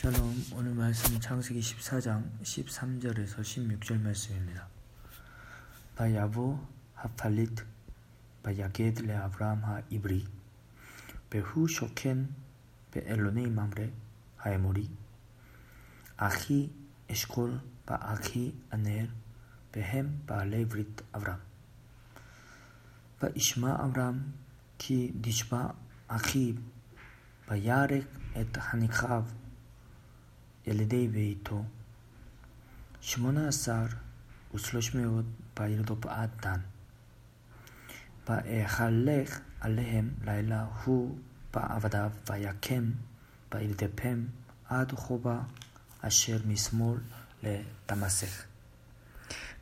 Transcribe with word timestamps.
샬롬 0.00 0.46
오늘 0.54 0.72
말씀은 0.72 1.20
창세기 1.20 1.60
14장 1.60 2.24
13절에서 2.40 3.40
16절 3.40 4.00
말씀입니다. 4.00 4.66
ויבא 5.94 6.58
הפליט 6.94 7.66
ויגד 8.42 9.02
לאברם 9.02 9.62
העברי 9.62 10.26
והוא 11.28 11.68
שכן 11.68 12.34
באלני 12.92 13.42
ממרא 13.42 13.92
האמרי 14.38 14.88
אחי 16.16 16.72
אשכל 17.10 17.60
ואחי 17.84 18.58
ענר 18.70 19.10
והם 19.70 20.22
בעלי 20.26 20.64
ברית 20.64 20.88
אברם 21.12 21.42
וישמע 23.18 23.74
אברם 23.84 24.32
כי 24.78 25.12
נשבה 25.20 25.74
아히 26.08 26.58
바야렉 27.44 28.10
엣 28.36 28.48
하니카브 28.56 29.39
ילידי 30.70 31.08
ביתו 31.08 31.64
שמונה 33.00 33.48
עשר 33.48 33.86
ושלוש 34.54 34.94
מאות 34.94 35.24
בעיר 35.56 35.82
בעד 35.94 36.30
דן. 36.42 36.60
ויחלך 38.28 39.40
עליהם 39.60 40.10
לילה 40.24 40.66
הוא 40.84 41.18
בעבדיו 41.54 42.10
ויקם 42.30 42.90
וירדפם 43.54 44.24
עד 44.68 44.92
חובה 44.92 45.40
אשר 46.00 46.38
משמאל 46.46 46.98
לדמשך. 47.42 48.44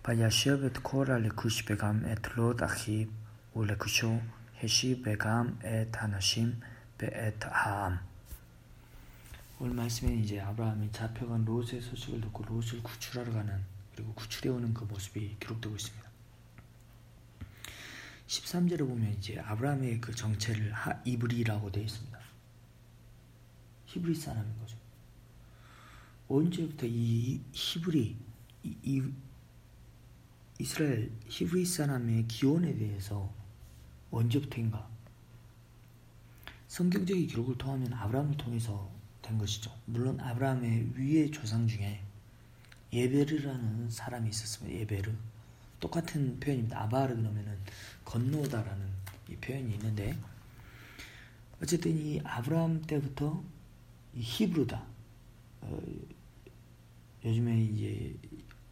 וישב 0.08 0.58
את 0.66 0.78
כל 0.82 1.10
הלכוש 1.10 1.64
וגם 1.70 2.00
את 2.12 2.36
לוט 2.36 2.62
אחיו 2.62 3.06
ולכושו 3.56 4.18
השיב 4.62 4.98
וגם 5.04 5.46
את 5.60 5.96
הנשים 6.00 6.52
ואת 7.00 7.44
העם. 7.44 7.96
오늘 9.60 9.74
말씀에 9.74 10.14
이제 10.14 10.38
아브라함이 10.38 10.92
잡혀간 10.92 11.44
롯의 11.44 11.80
소식을 11.80 12.20
듣고 12.20 12.44
롯을 12.44 12.80
구출하러 12.80 13.32
가는 13.32 13.60
그리고 13.92 14.14
구출해 14.14 14.50
오는 14.50 14.72
그 14.72 14.84
모습이 14.84 15.36
기록되고 15.40 15.74
있습니다. 15.74 16.08
13절에 18.28 18.78
보면 18.78 19.14
이제 19.14 19.40
아브라함의 19.40 20.00
그 20.00 20.14
정체를 20.14 20.72
하 20.72 21.02
이브리라고 21.04 21.72
되어 21.72 21.82
있습니다. 21.82 22.18
히브리 23.86 24.14
사람인 24.14 24.56
거죠. 24.60 24.76
언제부터 26.28 26.86
이 26.86 27.40
히브리 27.50 28.16
이, 28.62 28.76
이 28.84 29.12
이스라엘 30.60 31.10
히브리 31.26 31.64
사람의 31.64 32.28
기원에 32.28 32.76
대해서 32.76 33.34
언제부터인가? 34.12 34.88
성경적인 36.68 37.26
기록을 37.26 37.58
통하면 37.58 37.92
아브라함을 37.92 38.36
통해서 38.36 38.97
된 39.28 39.38
것이죠. 39.38 39.70
물론 39.84 40.18
아브라함의 40.20 40.92
위의 40.94 41.30
조상 41.30 41.68
중에 41.68 42.00
예베르라는 42.92 43.90
사람이 43.90 44.30
있었습니다. 44.30 44.80
예베르. 44.80 45.12
똑같은 45.80 46.40
표현입니다. 46.40 46.82
아바르 46.82 47.14
그러면은 47.14 47.56
건너다라는 48.04 48.88
이 49.28 49.36
표현이 49.36 49.74
있는데 49.74 50.18
어쨌든 51.62 51.96
이 51.96 52.20
아브라함 52.24 52.82
때부터 52.82 53.42
이 54.14 54.20
히브르다. 54.20 54.82
어, 55.60 55.80
요즘에 57.24 57.62
이제 57.64 58.16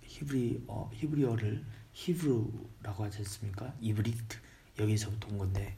히브리 0.03 0.65
어, 0.67 0.91
히브리어를 0.95 1.65
히브루라고 1.93 3.05
하지 3.05 3.19
않습니까? 3.19 3.75
이브리트 3.81 4.39
여기서부터 4.79 5.29
온 5.29 5.39
건데 5.39 5.77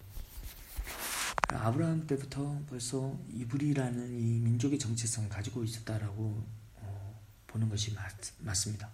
아브라함 1.49 2.07
때부터 2.07 2.63
벌써 2.69 3.19
이브리라는 3.31 4.19
이 4.19 4.39
민족의 4.41 4.79
정체성을 4.79 5.29
가지고 5.31 5.65
있었다라고 5.65 6.47
어, 6.77 7.21
보는 7.47 7.69
것이 7.69 7.95
맞, 7.95 8.13
맞습니다. 8.41 8.91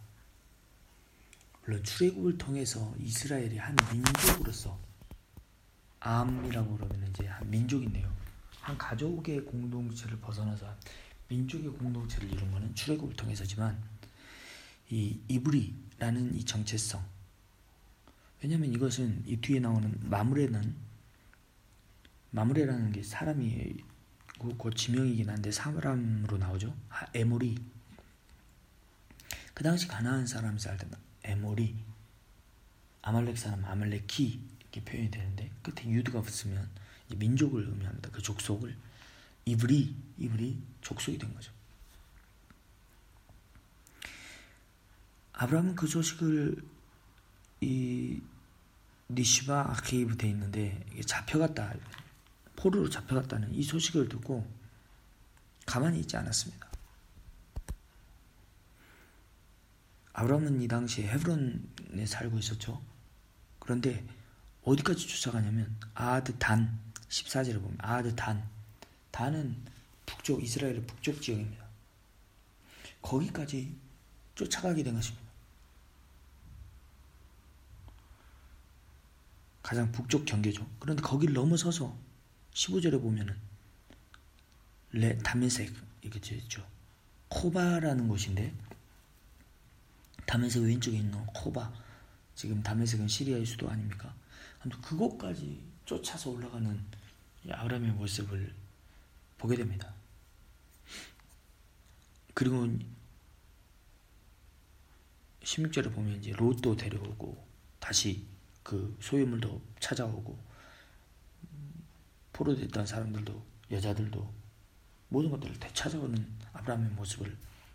물론 1.64 1.82
출애굽을 1.82 2.38
통해서 2.38 2.94
이스라엘이 2.98 3.58
한 3.58 3.76
민족으로서 3.92 4.78
암이라고 6.00 6.76
그러면 6.76 7.08
이제 7.10 7.26
한 7.26 7.50
민족인데요. 7.50 8.12
한 8.60 8.78
가족의 8.78 9.44
공동체를 9.46 10.18
벗어나서 10.20 10.74
민족의 11.28 11.70
공동체를 11.72 12.32
이룬 12.32 12.50
것은 12.52 12.74
출애굽을 12.74 13.16
통해서지만 13.16 13.82
이 14.90 15.18
이브리라는 15.28 16.34
이 16.34 16.44
정체성 16.44 17.02
왜냐하면 18.42 18.72
이것은 18.72 19.24
이 19.26 19.38
뒤에 19.38 19.58
나오는 19.58 19.98
마무레는 20.02 20.74
마무레라는 22.34 22.90
게 22.90 23.02
사람이 23.02 23.76
곧 24.58 24.74
지명이긴 24.74 25.30
한데 25.30 25.52
사람으로 25.52 26.36
나오죠. 26.36 26.76
아, 26.88 27.06
에모리 27.14 27.56
그 29.54 29.62
당시 29.62 29.86
가나안 29.86 30.26
사람이 30.26 30.58
살던 30.58 30.90
에모리 31.22 31.76
아말렉 33.02 33.38
사람 33.38 33.64
아말렉키 33.64 34.40
이렇게 34.60 34.80
표현이 34.82 35.12
되는데 35.12 35.48
끝에 35.62 35.88
유드가 35.88 36.22
붙으면 36.22 36.68
민족을 37.14 37.68
의미합니다. 37.68 38.10
그 38.10 38.20
족속을 38.20 38.76
이브리 39.44 39.94
이브리 40.18 40.60
족속이 40.80 41.18
된 41.18 41.32
거죠. 41.32 41.52
아브라함은 45.34 45.76
그 45.76 45.86
소식을 45.86 46.56
이 47.60 48.20
니시바 49.08 49.70
아케이브 49.70 50.16
돼 50.16 50.28
있는데 50.30 50.84
잡혀갔다 51.06 51.74
포로로 52.56 52.88
잡혀갔다는 52.88 53.54
이 53.54 53.62
소식을 53.62 54.08
듣고 54.08 54.46
가만히 55.66 56.00
있지 56.00 56.16
않았습니다. 56.16 56.68
아브라함은 60.12 60.62
이 60.62 60.68
당시에 60.68 61.08
헤브론에 61.08 62.06
살고 62.06 62.38
있었죠. 62.38 62.80
그런데 63.58 64.06
어디까지 64.62 65.06
쫓아가냐면 65.08 65.76
아드 65.94 66.38
단 66.38 66.78
14절에 67.08 67.60
보면 67.60 67.76
아드 67.80 68.14
단 68.14 68.48
단은 69.10 69.56
북쪽 70.06 70.42
이스라엘의 70.42 70.86
북쪽 70.86 71.20
지역입니다. 71.20 71.64
거기까지 73.02 73.76
쫓아가게 74.34 74.82
된 74.82 74.94
것입니다. 74.94 75.24
가장 79.62 79.90
북쪽 79.92 80.26
경계죠. 80.26 80.66
그런데 80.78 81.02
거기를 81.02 81.34
넘어서서 81.34 81.96
15절에 82.54 83.02
보면은 83.02 83.36
레 84.92 85.18
다메색 85.18 85.74
이렇게 86.02 86.36
있죠. 86.36 86.64
코바라는 87.28 88.08
곳인데 88.08 88.54
다메색 90.26 90.62
왼쪽에 90.62 90.96
있는 90.96 91.26
코바 91.26 91.72
지금 92.34 92.62
다메색은 92.62 93.08
시리아의 93.08 93.44
수도 93.44 93.68
아닙니까? 93.68 94.14
아무튼 94.60 94.80
그곳까지 94.80 95.60
쫓아서 95.84 96.30
올라가는 96.30 96.80
아브라함의 97.50 97.92
모습을 97.92 98.54
보게 99.36 99.56
됩니다. 99.56 99.92
그리고 102.32 102.68
16절에 105.42 105.92
보면 105.92 106.16
이제 106.18 106.32
롯도 106.32 106.76
데려오고 106.76 107.44
다시 107.78 108.24
그 108.62 108.96
소유물도 109.00 109.60
찾아오고 109.80 110.53
포로됐던 112.34 112.84
사람들도 112.86 113.42
여자들도 113.70 114.34
모든 115.08 115.30
것들을 115.30 115.58
되찾아오는 115.58 116.26
아브라함의 116.52 116.90
모습을 116.90 117.34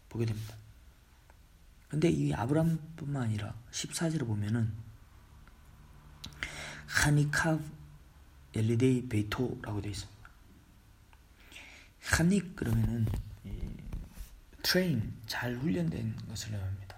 보게 0.09 0.25
됩니다. 0.25 0.55
근데 1.87 2.09
이 2.09 2.31
아브라함뿐만 2.33 3.23
아니라 3.23 3.55
14절에 3.71 4.27
보면은 4.27 4.71
חניכיו 6.85 7.59
ילידי 8.53 9.09
ביתו라고 9.09 9.81
되어 9.81 9.91
있습니다. 9.91 10.29
חניך 12.01 12.55
그러면은 12.55 13.07
train 14.61 15.13
잘 15.25 15.55
훈련된 15.55 16.15
것을 16.27 16.53
의미합니다. 16.53 16.97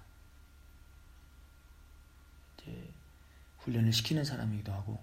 훈련을 3.59 3.94
시키는 3.94 4.25
사람이기도 4.25 4.71
하고 4.74 5.00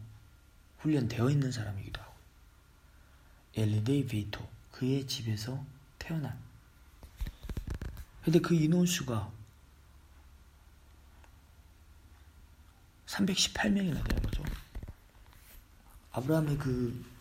훈련되어 0.79 1.31
있는 1.31 1.53
사람이기도 1.53 2.01
하고 2.01 2.08
ילידי 3.59 4.07
ביתו 4.07 4.47
그의 4.73 5.07
집에서 5.07 5.65
태어난 5.99 6.39
근데 8.23 8.39
그 8.41 8.55
인원수가 8.55 9.33
318명이나 13.07 14.07
되는 14.07 14.23
거죠. 14.23 14.43
아브라함의 16.13 16.59
그 16.59 17.19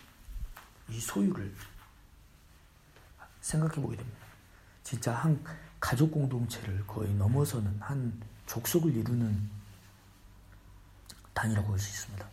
이 0.90 1.00
소유를 1.00 1.54
생각해 3.42 3.76
보게 3.76 3.98
됩니다. 3.98 4.20
진짜 4.84 5.14
한 5.14 5.44
가족 5.80 6.12
공동체를 6.12 6.86
거의 6.88 7.14
넘어서는 7.14 7.78
한 7.80 8.20
족속을 8.46 8.96
이루는 8.96 9.50
단위라고 11.34 11.74
할 11.74 11.80
수 11.80 11.90
있습니다. 11.90 12.28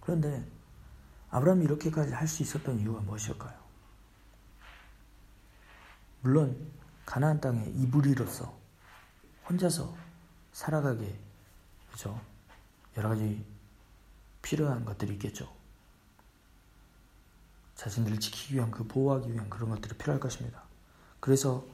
그런데 0.00 0.44
아브라함이 1.36 1.64
이렇게까지 1.64 2.12
할 2.12 2.26
수 2.26 2.42
있었던 2.42 2.80
이유가 2.80 3.00
무엇일까요? 3.00 3.54
물론 6.22 6.72
가나안 7.04 7.40
땅의 7.40 7.74
이불이로서 7.74 8.58
혼자서 9.48 9.94
살아가게 10.52 11.18
그죠 11.92 12.18
여러 12.96 13.10
가지 13.10 13.44
필요한 14.40 14.84
것들이 14.86 15.12
있겠죠. 15.14 15.54
자신들을 17.74 18.18
지키기 18.18 18.54
위한 18.54 18.70
그 18.70 18.84
보호하기 18.84 19.30
위한 19.30 19.50
그런 19.50 19.68
것들이 19.70 19.94
필요할 19.98 20.18
것입니다. 20.18 20.62
그래서 21.20 21.66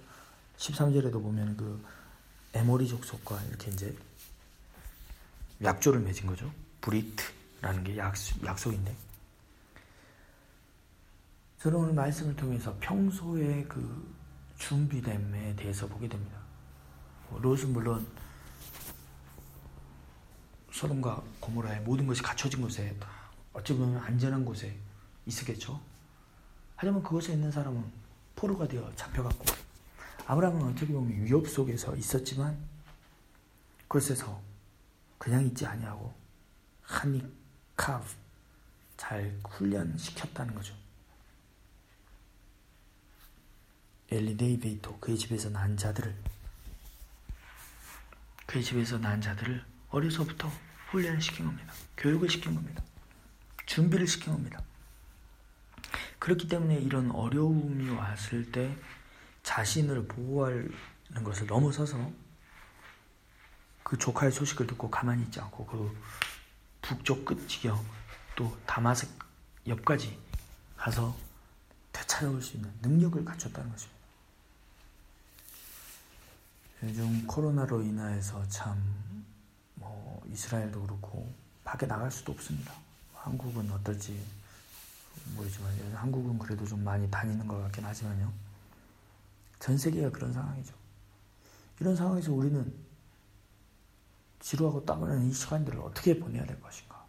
13절에도 0.57 1.13
보면 1.13 1.57
그 1.57 1.85
에모리 2.55 2.89
족속과 2.89 3.41
이렇게 3.45 3.71
이제 3.71 3.97
약조를 5.63 6.01
맺은 6.01 6.27
거죠. 6.27 6.53
브리트라는 6.81 7.85
게 7.85 7.97
약속, 7.97 8.45
약속인데. 8.45 9.12
저는 11.63 11.79
오늘 11.79 11.95
말씀을 11.95 12.35
통해서 12.35 12.77
평소에 12.81 13.63
그 13.69 14.13
준비됨에 14.59 15.55
대해서 15.55 15.87
보게 15.87 16.09
됩니다. 16.09 16.37
뭐 17.31 17.39
롯은 17.39 17.73
물론 17.73 18.05
소돔과 20.73 21.23
고모라의 21.39 21.83
모든 21.83 22.09
것이 22.09 22.21
갖춰진 22.21 22.61
곳에 22.61 22.97
어찌 23.53 23.75
보면 23.75 24.03
안전한 24.03 24.45
곳에 24.45 24.77
있었겠죠. 25.27 25.81
하지만 26.75 27.01
그곳에 27.01 27.35
있는 27.35 27.53
사람은 27.53 27.85
포로가 28.35 28.67
되어 28.67 28.93
잡혀갔고 28.97 29.45
아브라함은 30.27 30.65
어떻게 30.65 30.93
보면 30.93 31.13
위협 31.13 31.47
속에서 31.47 31.95
있었지만 31.95 32.59
그곳에서 33.83 34.43
그냥 35.17 35.47
있지 35.47 35.65
아니하고 35.65 36.13
חניכיו 36.83 37.67
잘 37.67 38.03
훈련시켰다는 39.49 40.57
거죠. 40.57 40.82
ילידי 44.13 44.61
ביתו 44.61 44.99
그의 44.99 45.17
집에서 45.17 45.49
난 45.49 45.75
자들을 45.77 46.15
그의 48.47 48.63
집에서 48.63 48.99
난 48.99 49.23
자들을 49.23 49.65
어려서부터 49.89 50.53
훈련을 50.91 51.21
시킨 51.23 51.47
겁니다. 51.47 51.73
교육을 51.97 52.29
시킨 52.29 52.55
겁니다. 52.55 52.83
준비를 53.65 54.07
시킨 54.07 54.35
겁니다. 54.35 54.63
그렇기 56.19 56.47
때문에 56.49 56.77
이런 56.77 57.11
어려움이 57.11 57.89
왔을 57.91 58.53
때 58.53 58.77
자신을 59.43 60.07
보호하는 60.07 60.71
것을 61.25 61.47
넘어서서 61.47 62.13
그 63.83 63.97
조카의 63.97 64.31
소식을 64.31 64.67
듣고 64.67 64.91
가만히 64.91 65.23
있지 65.25 65.41
않고 65.41 65.67
그 65.67 65.99
북쪽 66.83 67.25
끝 67.25 67.49
지경 67.49 67.83
또 68.37 68.57
다마색 68.67 69.09
옆까지 69.67 70.19
가서 70.77 71.17
되찾아올 71.93 72.43
수 72.43 72.57
있는 72.57 72.71
능력을 72.83 73.25
갖췄다는 73.25 73.71
것입니다. 73.71 74.02
요즘 76.83 77.27
코로나로 77.27 77.83
인하여서 77.83 78.49
참 78.49 79.03
뭐 79.83 80.23
이스라엘도 80.31 80.83
그렇고 80.83 81.33
밖에 81.65 81.87
나갈 81.87 82.11
수도 82.11 82.33
없습니다. 82.33 82.73
한국은 83.15 83.71
어떨지 83.71 84.25
모르지만 85.37 85.73
한국은 85.95 86.39
그래도 86.39 86.67
좀 86.67 86.83
많이 86.83 87.11
다니는 87.11 87.47
것 87.47 87.61
같긴 87.63 87.85
하지만요. 87.85 88.33
전 89.59 89.79
세계가 89.79 90.11
그런 90.11 90.33
상황이죠. 90.33 90.75
이런 91.81 91.95
상황에서 91.95 92.33
우리는 92.33 92.75
지루하고 94.41 94.85
땀 94.85 95.03
흘리는 95.03 95.27
이 95.27 95.33
시간들을 95.33 95.79
어떻게 95.81 96.19
보내야 96.19 96.45
될 96.47 96.61
것인가? 96.61 97.05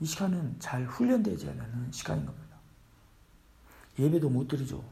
이 0.00 0.06
시간은 0.06 0.58
잘 0.58 0.84
훈련되지 0.86 1.48
않는 1.48 1.92
시간인 1.92 2.26
겁니다. 2.26 2.56
예배도 3.98 4.28
못 4.28 4.48
드리죠. 4.48 4.82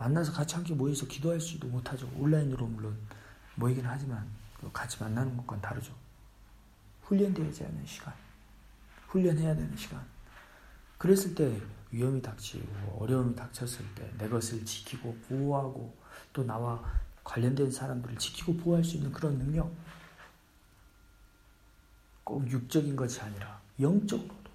만나서 0.00 0.32
같이 0.32 0.54
함께 0.54 0.72
모여서 0.74 1.06
기도할 1.06 1.38
수도 1.38 1.68
못하죠. 1.68 2.10
온라인으로 2.16 2.66
물론 2.66 2.96
모이긴 3.54 3.84
하지만 3.84 4.26
같이 4.72 4.98
만나는 4.98 5.36
것과는 5.36 5.60
다르죠. 5.60 5.94
훈련되지 7.02 7.64
않는 7.66 7.84
시간. 7.84 8.14
훈련해야 9.08 9.54
되는 9.54 9.76
시간. 9.76 10.02
그랬을 10.96 11.34
때 11.34 11.60
위험이 11.90 12.22
닥치고 12.22 12.98
어려움이 12.98 13.36
닥쳤을 13.36 13.84
때 13.94 14.10
내 14.16 14.26
것을 14.28 14.64
지키고 14.64 15.14
보호하고 15.28 15.94
또 16.32 16.44
나와 16.44 16.82
관련된 17.22 17.70
사람들을 17.70 18.16
지키고 18.16 18.56
보호할 18.56 18.82
수 18.82 18.96
있는 18.96 19.12
그런 19.12 19.36
능력 19.38 19.70
꼭 22.24 22.50
육적인 22.50 22.96
것이 22.96 23.20
아니라 23.20 23.60
영적으로도 23.78 24.50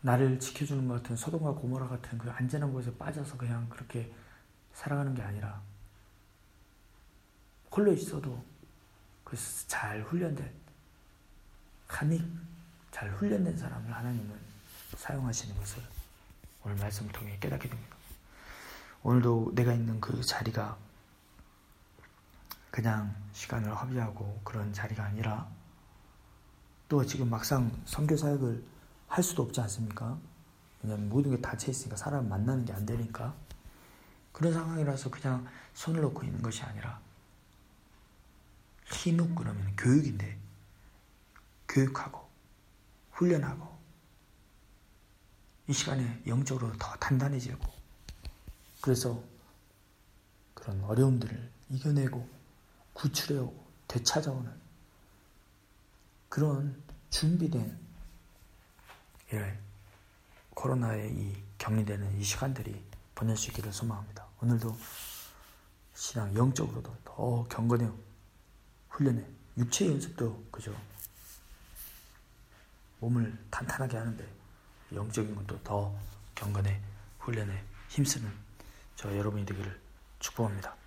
나를 0.00 0.38
지켜주는 0.38 0.86
것 0.86 1.02
같은 1.02 1.16
소돔과 1.16 1.52
고모라 1.52 1.88
같은 1.88 2.18
그 2.18 2.30
안전한 2.30 2.72
곳에 2.72 2.94
빠져서 2.96 3.36
그냥 3.36 3.68
그렇게 3.68 4.12
살아가는 4.72 5.14
게 5.14 5.22
아니라 5.22 5.60
홀로 7.70 7.92
있어도 7.92 8.44
그래서 9.24 9.66
잘 9.66 10.02
훈련된 10.02 10.50
간익 11.86 12.24
잘 12.90 13.10
훈련된 13.10 13.56
사람을 13.56 13.92
하나님은 13.94 14.38
사용하시는 14.96 15.56
것을 15.56 15.82
오늘 16.64 16.76
말씀을 16.76 17.12
통해 17.12 17.36
깨닫게 17.40 17.68
됩니다. 17.68 17.96
오늘도 19.02 19.52
내가 19.54 19.72
있는 19.72 20.00
그 20.00 20.20
자리가 20.22 20.76
그냥 22.70 23.14
시간을 23.32 23.74
허비하고 23.74 24.40
그런 24.44 24.72
자리가 24.72 25.04
아니라 25.04 25.48
또 26.88 27.04
지금 27.04 27.30
막상 27.30 27.70
선교 27.84 28.16
사역을 28.16 28.62
할 29.08 29.24
수도 29.24 29.42
없지 29.42 29.60
않습니까? 29.62 30.18
왜냐하면 30.82 31.08
모든 31.08 31.32
게 31.32 31.40
닫혀 31.40 31.70
있으니까 31.70 31.96
사람 31.96 32.28
만나는 32.28 32.64
게 32.64 32.72
안 32.72 32.86
되니까 32.86 33.34
그런 34.32 34.52
상황이라서 34.52 35.10
그냥 35.10 35.46
손을 35.74 36.00
놓고 36.02 36.22
있는 36.22 36.40
것이 36.42 36.62
아니라 36.62 37.00
힘욱 38.92 39.34
그러면 39.34 39.74
교육인데 39.76 40.38
교육하고 41.68 42.28
훈련하고 43.12 43.76
이 45.66 45.72
시간에 45.72 46.22
영적으로 46.26 46.72
더 46.78 46.94
단단해지고 46.96 47.58
그래서 48.80 49.22
그런 50.54 50.82
어려움들을 50.84 51.50
이겨내고 51.70 52.28
구출해오고 52.94 53.68
되찾아오는 53.88 54.50
그런 56.28 56.82
준비된 57.10 57.87
예, 59.34 59.58
코로나의 60.54 61.12
이 61.12 61.42
격리되는 61.58 62.18
이 62.18 62.24
시간들이 62.24 62.82
보낼 63.14 63.36
수 63.36 63.50
있기를 63.50 63.72
소망합니다. 63.72 64.26
오늘도 64.40 64.74
신앙 65.94 66.34
영적으로도 66.34 66.96
더 67.04 67.46
경건해 67.48 67.90
훈련해 68.88 69.22
육체 69.58 69.86
연습도 69.86 70.44
그죠 70.50 70.74
몸을 73.00 73.36
탄탄하게 73.50 73.98
하는데 73.98 74.26
영적인 74.94 75.34
것도 75.34 75.62
더 75.62 75.94
경건해 76.34 76.80
훈련에 77.18 77.62
힘쓰는 77.88 78.32
저 78.96 79.14
여러분이 79.14 79.44
되기를 79.44 79.78
축복합니다. 80.20 80.77